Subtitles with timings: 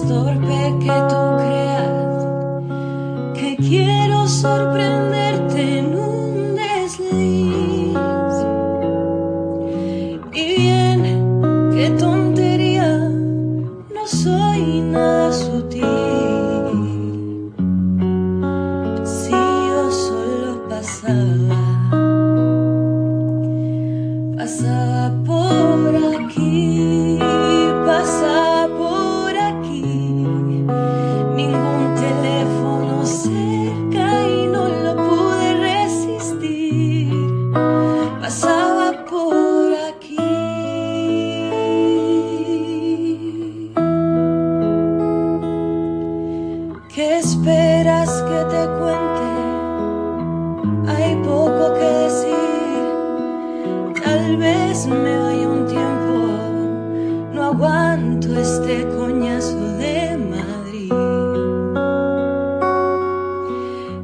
[0.00, 1.19] es torpe que tú
[48.44, 49.28] te cuente?
[50.86, 52.34] Hay poco que decir.
[54.04, 56.14] Tal vez me vaya un tiempo.
[57.34, 60.92] No aguanto este coñazo de Madrid.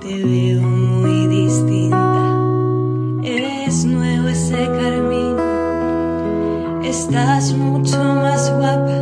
[0.00, 2.38] Te veo muy distinta.
[3.22, 5.36] Es nuevo ese carmín.
[6.84, 8.98] Estás mucho más guapa.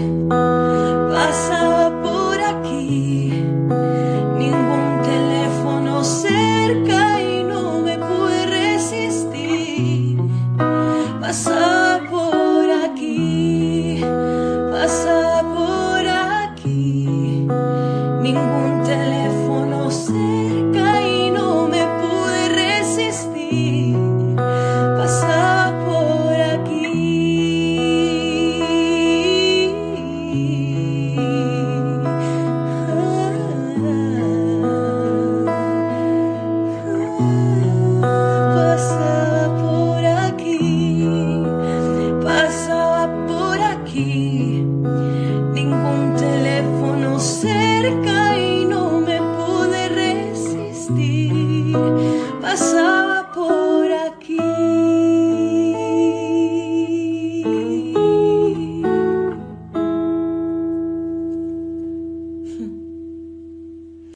[52.42, 53.03] passar.